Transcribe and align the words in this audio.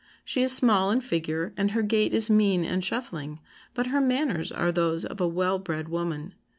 She 0.25 0.41
is 0.41 0.51
small 0.51 0.89
in 0.89 0.99
figure, 1.01 1.53
and 1.57 1.69
her 1.69 1.83
gait 1.83 2.11
is 2.11 2.27
mean 2.27 2.65
and 2.65 2.83
shuffling, 2.83 3.39
but 3.75 3.85
her 3.93 4.01
manners 4.01 4.51
are 4.51 4.71
those 4.71 5.05
of 5.05 5.21
a 5.21 5.27
well 5.27 5.59
bred 5.59 5.89
woman. 5.89 6.33